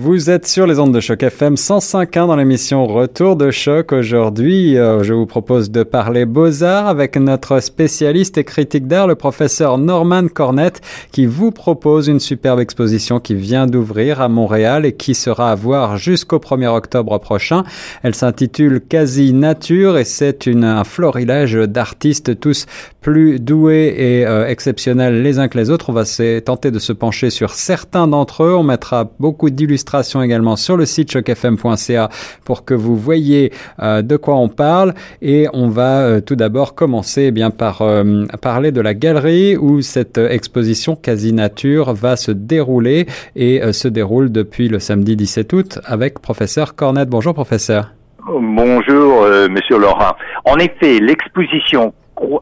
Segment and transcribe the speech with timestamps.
[0.00, 3.90] Vous êtes sur les ondes de choc FM 105.1 dans l'émission Retour de choc.
[3.90, 9.16] Aujourd'hui, euh, je vous propose de parler beaux-arts avec notre spécialiste et critique d'art, le
[9.16, 14.92] professeur Norman Cornette, qui vous propose une superbe exposition qui vient d'ouvrir à Montréal et
[14.92, 17.64] qui sera à voir jusqu'au 1er octobre prochain.
[18.04, 22.66] Elle s'intitule Quasi Nature et c'est un florilège d'artistes tous
[23.00, 25.90] plus doués et euh, exceptionnels les uns que les autres.
[25.90, 26.04] On va
[26.44, 28.54] tenter de se pencher sur certains d'entre eux.
[28.54, 29.87] On mettra beaucoup d'illustrations
[30.22, 32.08] également sur le site chocfm.ca
[32.44, 34.94] pour que vous voyez euh, de quoi on parle.
[35.22, 39.56] Et on va euh, tout d'abord commencer eh bien par euh, parler de la galerie
[39.56, 43.06] où cette exposition quasi nature va se dérouler
[43.36, 47.08] et se déroule depuis le samedi 17 août avec professeur Cornette.
[47.08, 47.92] Bonjour professeur.
[48.26, 50.14] Bonjour, Monsieur Laurent.
[50.44, 51.94] En effet, l'exposition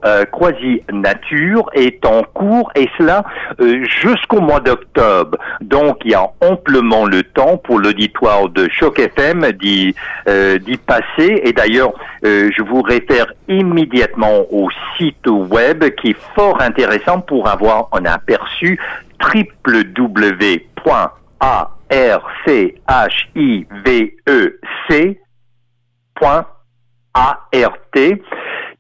[0.05, 3.25] euh, quasi-nature est en cours et cela
[3.61, 5.39] euh, jusqu'au mois d'octobre.
[5.61, 9.95] Donc il y a amplement le temps pour l'auditoire de Choc FM d'y
[10.29, 11.43] euh, passer.
[11.45, 17.89] Et d'ailleurs, je vous réfère immédiatement au site web qui est fort intéressant pour avoir
[17.93, 18.79] un aperçu
[19.23, 20.97] www.archivec.art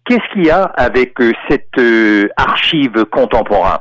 [0.06, 3.78] Qu'est-ce qu'il y a avec euh, cette euh, archive contemporaine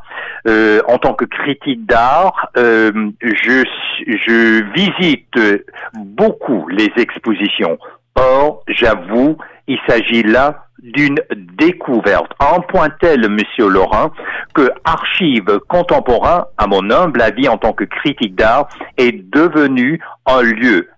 [0.48, 3.64] euh, En tant que critique d'art, je,
[4.08, 7.78] je visite beaucoup les expositions.
[8.16, 9.38] Or, j'avoue,
[9.68, 11.20] il s'agit là d'une
[11.58, 12.32] découverte.
[12.40, 14.12] En point tel, Monsieur Laurent,
[14.56, 20.42] que Archive contemporain, à mon humble avis en tant que critique d'art, est devenu un
[20.42, 20.90] lieu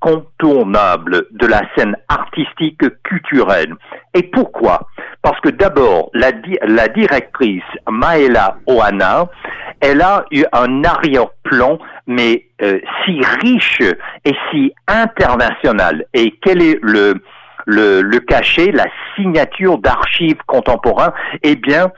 [0.00, 3.74] incontournable de la scène artistique culturelle.
[4.14, 4.88] Et pourquoi?
[5.22, 6.32] Parce que d'abord, la,
[6.88, 9.28] directrice Maëla Oana,
[9.80, 13.82] elle a eu un arrière-plan, mais euh, si riche
[14.24, 16.04] et si international.
[16.14, 17.14] Et quel est le,
[17.66, 21.12] le, le cachet, la signature d'archives contemporains?
[21.42, 21.90] Eh bien,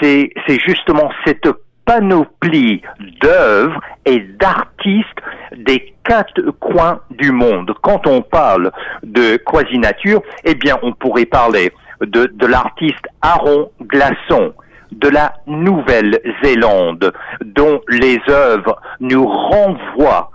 [0.00, 0.30] c'est
[0.66, 1.48] justement cette
[1.90, 2.82] panoplie
[3.20, 5.18] d'œuvres et d'artistes
[5.56, 7.72] des quatre coins du monde.
[7.82, 8.70] Quand on parle
[9.02, 14.54] de quasi-nature, eh bien, on pourrait parler de, de l'artiste Aaron Glasson,
[14.92, 17.12] de la Nouvelle-Zélande,
[17.44, 20.30] dont les œuvres nous renvoient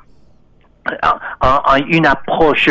[1.40, 2.70] à une approche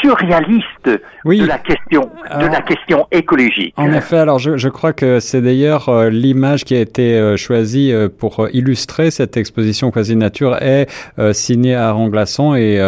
[0.00, 3.74] surréaliste de la question de la question écologique.
[3.76, 7.36] En effet, alors je, je crois que c'est d'ailleurs euh, l'image qui a été euh,
[7.36, 10.88] choisie euh, pour illustrer cette exposition quasi nature est
[11.32, 12.80] signée à Ranglasson et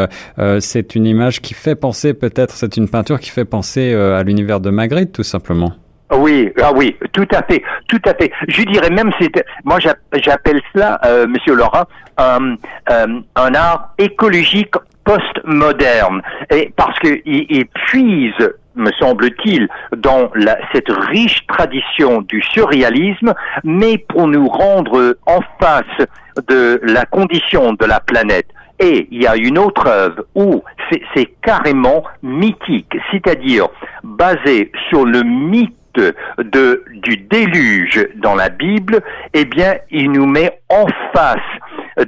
[0.61, 4.61] c'est une image qui fait penser peut-être c'est une peinture qui fait penser à l'univers
[4.61, 5.73] de Magritte tout simplement.
[6.15, 8.31] Oui, ah oui, tout à fait, tout à fait.
[8.49, 9.33] Je dirais même, c'est,
[9.65, 11.85] moi j'appelle cela, Monsieur Laurent,
[12.19, 20.31] un art écologique postmoderne, et parce qu'il puise, me semble-t-il, dans
[20.73, 26.07] cette riche tradition du surréalisme, mais pour nous rendre en face
[26.49, 28.47] de la condition de la planète.
[28.79, 30.63] Et il y a une autre œuvre où
[31.15, 33.69] c'est carrément mythique, c'est-à-dire
[34.03, 39.01] basé sur le mythe de, du déluge dans la Bible,
[39.35, 41.39] eh bien, il nous met en face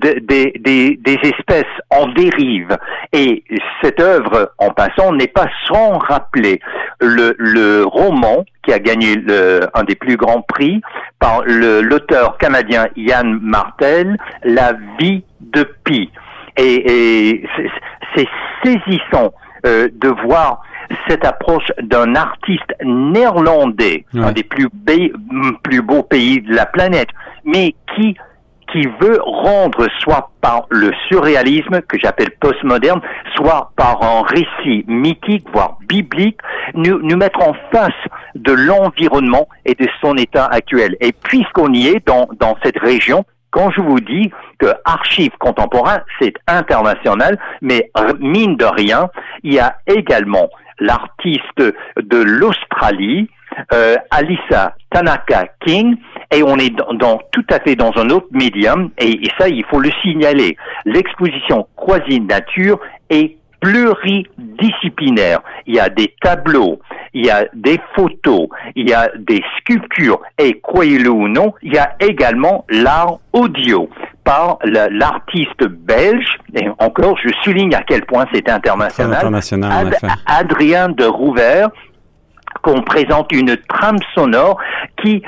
[0.00, 2.77] des, des, espèces en dérive.
[3.12, 3.44] Et
[3.83, 6.61] cette œuvre, en passant, n'est pas sans rappeler
[7.00, 10.81] le, le roman qui a gagné le, un des plus grands prix
[11.19, 16.11] par l'auteur canadien Yann Martel, La vie de Pi.
[16.56, 17.47] Et, et
[18.15, 18.28] c'est
[18.62, 19.33] saisissant
[19.67, 20.62] euh, de voir
[21.09, 24.69] cette approche d'un artiste néerlandais, un des plus,
[25.62, 27.09] plus beaux pays de la planète,
[27.45, 28.17] mais qui
[28.72, 33.00] qui veut rendre soit par le surréalisme que j'appelle postmoderne,
[33.37, 36.39] soit par un récit mythique, voire biblique,
[36.75, 37.93] nous, nous mettre en face
[38.34, 40.97] de l'environnement et de son état actuel.
[41.00, 46.00] Et puisqu'on y est dans, dans cette région, quand je vous dis que archives contemporain,
[46.21, 49.08] c'est international, mais mine de rien,
[49.44, 50.49] il y a également
[50.84, 51.62] l'artiste
[51.96, 53.28] de l'Australie,
[53.72, 55.96] euh, Alissa Tanaka King,
[56.32, 59.81] et on est dans, tout à fait dans un autre médium, et, ça, il faut
[59.81, 60.56] le signaler.
[60.84, 62.78] L'exposition Quasi Nature
[63.10, 65.40] est pluridisciplinaire.
[65.66, 66.81] Il y a des tableaux,
[67.14, 71.75] il y a des photos, il y a des sculptures, et croyez-le ou non, il
[71.75, 73.88] y a également l'art audio
[74.25, 79.91] par l'artiste belge, et encore je souligne à quel point c'est international, international
[80.26, 81.69] Adrien de Rouvert,
[82.62, 84.59] qu'on présente une trame sonore
[85.03, 85.23] qui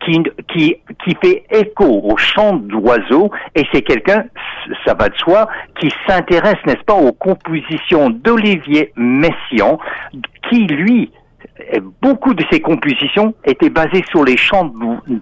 [0.00, 4.24] qui, qui, qui fait écho au chant d'oiseaux et c'est quelqu'un,
[4.84, 5.48] ça va de soi,
[5.80, 9.78] qui s'intéresse, n'est-ce pas, aux compositions d'Olivier Messiaen,
[10.48, 11.10] qui, lui,
[12.00, 14.72] beaucoup de ses compositions étaient basées sur les chants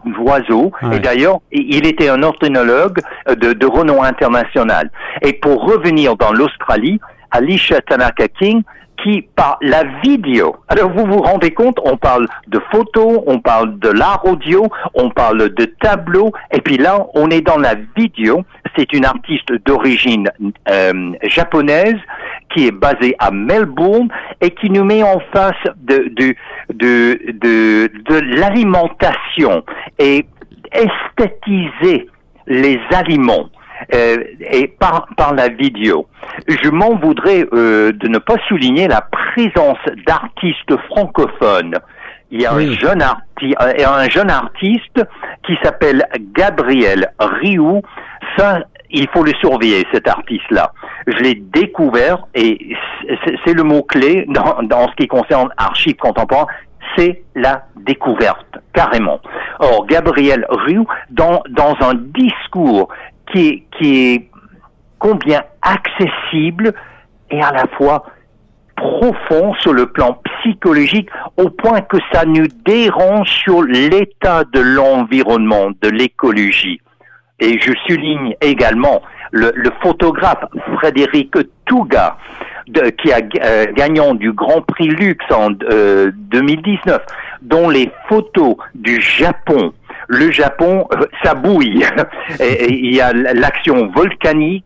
[0.05, 0.73] d'oiseaux.
[0.93, 4.91] Et d'ailleurs, il était un ornithologue de, de renom international.
[5.23, 7.01] Et pour revenir dans l'Australie,
[7.31, 8.63] Alicia Tanaka King,
[9.03, 13.79] qui, par la vidéo, alors vous vous rendez compte, on parle de photos, on parle
[13.79, 18.45] de l'art audio, on parle de tableaux, et puis là, on est dans la vidéo.
[18.77, 20.31] C'est une artiste d'origine
[20.69, 21.97] euh, japonaise
[22.55, 24.09] qui est basée à Melbourne
[24.41, 26.35] et qui nous met en face de, de,
[26.73, 29.65] de, de, de l'alimentation
[29.99, 30.27] et
[30.73, 32.09] esthétiser
[32.47, 33.49] les aliments.
[33.95, 36.07] Euh, et par, par la vidéo.
[36.47, 41.77] Je m'en voudrais euh, de ne pas souligner la présence d'artistes francophones.
[42.31, 45.03] Il y a un, jeune arti euh, un jeune artiste
[45.45, 47.83] qui s'appelle Gabriel Rioux.
[48.37, 48.61] Ça,
[48.91, 50.73] il faut le surveiller, cet artiste-là.
[51.07, 52.77] Je l'ai découvert et
[53.45, 56.47] c'est le mot-clé dans, dans ce qui concerne archives contemporaines
[56.97, 59.21] c'est la découverte, carrément.
[59.61, 62.89] Or, Gabriel Rioux, dans, dans un discours
[63.33, 64.29] qui est,
[64.99, 66.75] combien accessible
[67.31, 68.05] et à la fois
[68.77, 75.71] profond sur le plan psychologique au point que ça nous dérange sur l'état de l'environnement,
[75.83, 76.81] de l'écologie.
[77.41, 80.45] Et je souligne également le, photographe
[80.77, 81.35] Frédéric
[81.67, 82.17] Touga,
[82.99, 86.99] qui a euh, gagnant du Grand Prix Luxe en 2019, euh,
[87.43, 89.73] dont les photos du Japon
[90.11, 91.85] le Japon, euh, ça bouille.
[92.41, 94.65] et, il y a l'action volcanique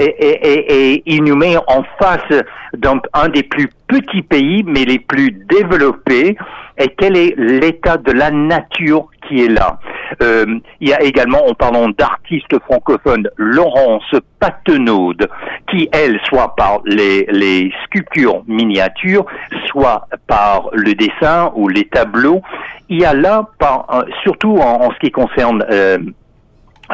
[0.00, 2.42] Et, il nous met en face
[2.74, 6.36] d'un des plus petits pays, mais les plus développés.
[6.78, 9.78] Et quel est l'état de la nature qui est là?
[10.22, 10.46] Euh,
[10.80, 15.28] Il y a également, en parlant d'artistes francophones, Laurence Patenaude,
[15.70, 19.26] qui, elle, soit par les, les sculptures miniatures,
[19.66, 22.42] soit par le dessin ou les tableaux,
[22.88, 25.98] il y a là, par, surtout en, ce qui concerne euh,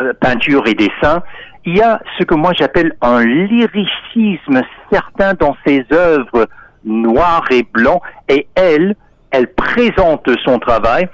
[0.01, 1.23] euh, peinture et dessin,
[1.65, 6.47] il y a ce que moi j'appelle un lyricisme certain dans ses œuvres
[6.85, 8.97] noires et blancs, et elle,
[9.31, 11.09] elle présente son travail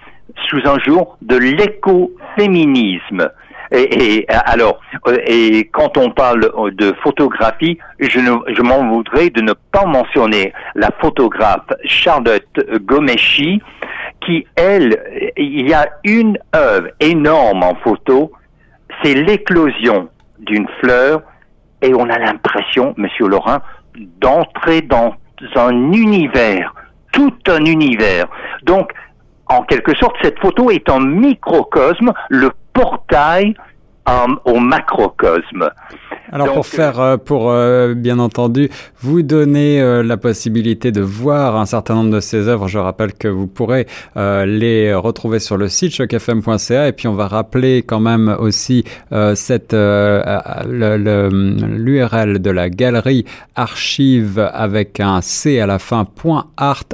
[0.49, 3.31] sous un jour de l'écoféminisme.
[3.73, 9.53] Et, alors, euh, et quand on parle de photographie, je, je m'en voudrais de ne
[9.53, 13.63] pas mentionner la photographe Charlotte Gomeshi,
[14.27, 18.33] qui, elle, il y a une œuvre énorme en photo,
[19.03, 20.09] c'est l'éclosion
[20.41, 21.23] d'une fleur,
[21.81, 23.59] et on a l'impression, Monsieur Laurent,
[24.21, 25.15] d'entrer dans
[25.55, 26.75] un univers,
[27.13, 28.27] tout un univers.
[28.65, 28.93] Donc,
[29.51, 33.55] en quelque sorte, cette photo est un microcosme, le portail
[34.09, 35.69] euh, au macrocosme.
[36.33, 41.57] Alors pour faire, euh, pour euh, bien entendu, vous donner euh, la possibilité de voir
[41.57, 43.87] un certain nombre de ces œuvres, je rappelle que vous pourrez
[44.17, 48.85] les retrouver sur le site chocfm.ca et puis on va rappeler quand même aussi
[49.35, 50.29] cette l'URL
[52.39, 53.25] de la galerie
[53.57, 56.07] archive avec un C à la fin
[56.57, 56.85] .art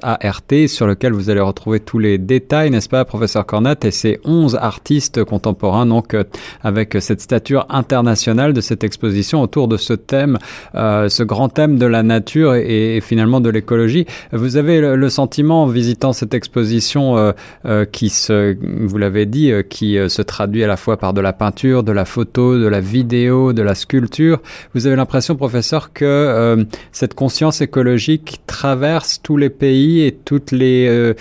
[0.68, 4.56] sur lequel vous allez retrouver tous les détails, n'est-ce pas, professeur Cornette, et ces 11
[4.56, 6.16] artistes contemporains donc
[6.62, 10.38] avec cette stature internationale de cette exposition autour de ce thème,
[10.75, 14.06] euh, ce grand thème de la nature et, finalement de l'écologie.
[14.33, 17.33] Vous avez le, sentiment en visitant cette exposition euh,
[17.64, 18.56] euh, qui se,
[18.87, 22.04] vous l'avez dit, qui se traduit à la fois par de la peinture, de la
[22.04, 24.40] photo, de la vidéo, de la sculpture.
[24.75, 31.14] Vous avez l'impression, professeur, que cette conscience écologique traverse tous les pays et toutes les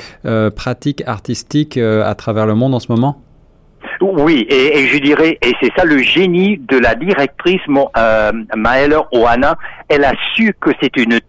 [0.55, 3.24] pratiques artistiques à travers le monde en ce moment?
[4.01, 7.61] Oui, et, je dirais, et c'est ça le génie de la directrice
[7.97, 9.57] euh, Maëlle Oana,
[9.89, 11.19] elle a su que c'est une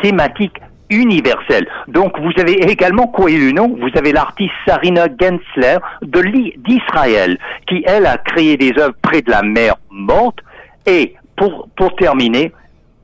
[0.00, 0.56] thématique
[0.90, 1.66] universelle.
[1.88, 6.20] Donc vous avez également quoi nom Vous avez l'artiste Sarina Gensler de
[6.58, 10.38] d'Israël, qui elle a créé des œuvres près de la mer morte.
[10.86, 12.52] Et pour pour terminer,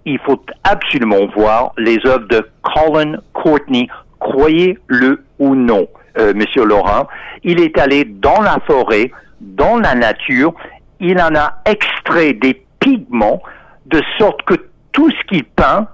[0.05, 3.89] il faut absolument voir les œuvres de Colin Courtney,
[4.19, 5.87] croyez-le ou non.
[6.19, 7.07] Euh, Monsieur Laurent,
[7.45, 10.55] il est allé dans la forêt, dans la nature,
[10.99, 13.43] il en a extrait des pigments
[13.87, 14.55] de sorte que
[14.93, 15.89] tout ce qu'il peint,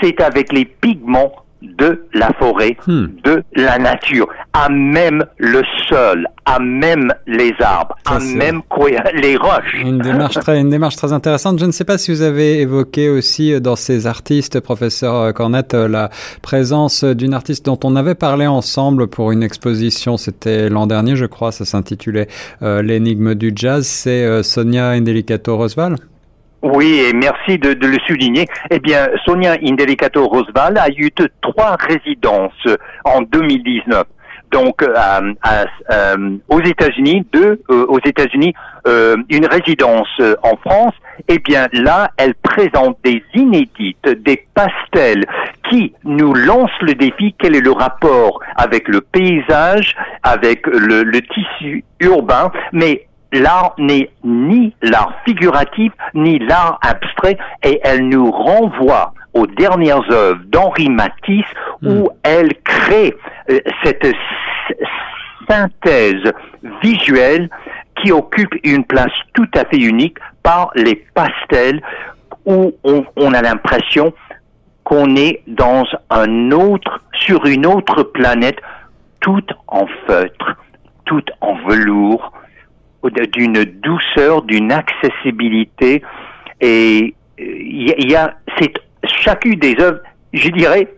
[0.00, 3.06] c'est avec les pigments de la forêt, hmm.
[3.22, 8.62] de la nature, à même le sol, à même les arbres, à même
[9.14, 9.74] les roches.
[9.82, 11.58] Une démarche très, une démarche très intéressante.
[11.58, 15.32] Je ne sais pas si vous avez évoqué aussi euh, dans ces artistes, professeur euh,
[15.32, 16.08] Cornette, euh, la
[16.40, 20.16] présence d'une artiste dont on avait parlé ensemble pour une exposition.
[20.16, 21.50] C'était l'an dernier, je crois.
[21.50, 22.28] Ça s'intitulait
[22.60, 23.86] L'énigme du jazz.
[23.86, 25.96] C'est Sonia Indelicato Rosval.
[26.62, 28.46] Oui, et merci de, le souligner.
[28.70, 31.10] Eh bien, Sonia Indelicato Rosval a eu
[31.42, 32.52] trois résidences
[33.04, 34.04] en 2019
[34.54, 35.34] donc euh,
[35.90, 38.54] euh, aux États-Unis, deux euh, aux États-Unis,
[38.86, 40.94] une résidence en France.
[41.28, 45.24] Eh bien là, elle présente des inédites, des pastels
[45.70, 47.34] qui nous lancent le défi.
[47.38, 54.10] Quel est le rapport avec le paysage, avec le, le tissu urbain, mais l'art n'est
[54.22, 61.44] ni l'art figuratif ni l'art abstrait et elle nous renvoie aux dernières œuvres d'Henri Matisse
[61.82, 62.08] où hmm.
[62.22, 63.14] elle crée
[63.82, 64.06] cette
[65.48, 66.32] synthèse
[66.82, 67.50] visuelle
[68.02, 71.82] qui occupe une place tout à fait unique par les pastels
[72.44, 74.12] où on, a l'impression
[74.82, 78.58] qu'on est dans un autre, sur une autre planète,
[79.20, 80.56] tout en feutre,
[81.06, 82.32] tout en velours,
[83.32, 86.02] d'une douceur, d'une accessibilité.
[86.60, 88.74] Et il y, a, c'est
[89.18, 90.00] chacune des œuvres,
[90.32, 90.88] je dirais,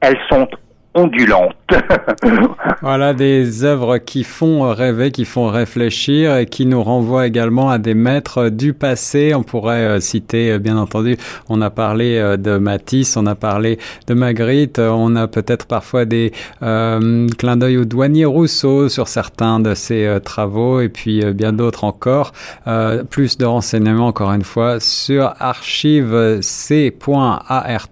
[0.00, 0.48] elles sont
[0.94, 1.54] ondulante.
[2.82, 7.78] voilà des œuvres qui font rêver, qui font réfléchir et qui nous renvoient également à
[7.78, 9.34] des maîtres du passé.
[9.34, 11.16] On pourrait euh, citer, euh, bien entendu,
[11.48, 16.04] on a parlé euh, de Matisse, on a parlé de Magritte, on a peut-être parfois
[16.04, 21.84] des clins d'œil au douanier Rousseau sur certains de ses travaux et puis bien d'autres
[21.84, 22.32] encore.
[23.10, 26.48] plus de renseignements encore une fois sur archive.c.art.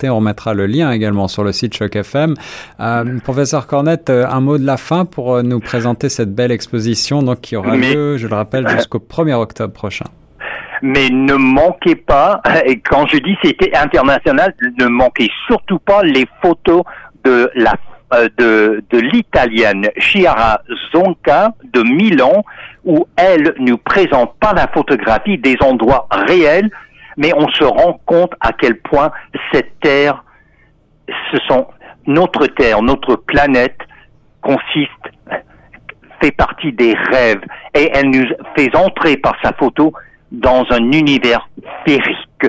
[0.05, 2.35] On remettra le lien également sur le site Choc FM.
[2.81, 3.19] Euh,
[3.67, 7.41] Cornette, euh, un mot de la fin pour euh, nous présenter cette belle exposition donc,
[7.41, 10.07] qui aura lieu, je le rappelle, jusqu'au 1er octobre prochain.
[10.83, 16.27] Mais ne manquez pas, et quand je dis c'était international, ne manquez surtout pas les
[16.43, 16.83] photos
[17.25, 17.75] de la
[18.39, 20.61] de, de l'italienne Chiara
[20.93, 22.45] Zonca de Milan,
[22.85, 26.71] où elle nous présente par la photographie des endroits réels,
[27.17, 29.11] mais on se rend compte à quel point
[29.53, 30.23] cette terre,
[31.33, 31.67] ce sont
[32.07, 33.79] notre Terre, notre planète
[34.41, 34.91] consiste,
[36.21, 37.43] fait partie des rêves
[37.75, 39.93] et elle nous fait entrer par sa photo
[40.33, 41.49] dans un univers
[41.87, 42.47] féerique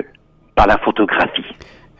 [0.54, 1.44] par la photographie.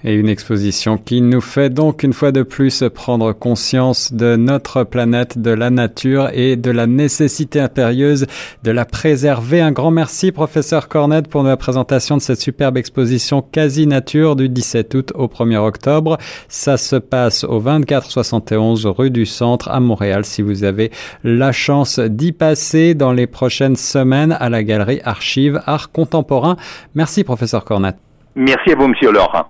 [0.05, 4.85] Et une exposition qui nous fait donc une fois de plus prendre conscience de notre
[4.85, 8.27] planète, de la nature et de la nécessité impérieuse
[8.63, 9.61] de la préserver.
[9.61, 14.49] Un grand merci, professeur Cornette, pour la présentation de cette superbe exposition Quasi Nature du
[14.49, 16.17] 17 août au 1er octobre.
[16.47, 20.93] Ça se passe au 2471 rue du Centre à Montréal si vous avez
[21.25, 26.57] la chance d'y passer dans les prochaines semaines à la galerie Archives Art Contemporain.
[26.95, 27.97] Merci, professeur Cornette.
[28.37, 29.47] Merci à vous, monsieur Laurent.